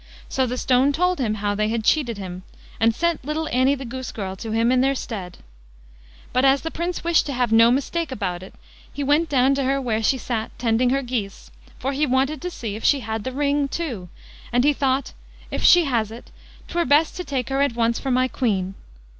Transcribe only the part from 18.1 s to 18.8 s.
queen".